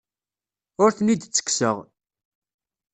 [0.83, 1.77] Ur ten-id-ttekkseɣ.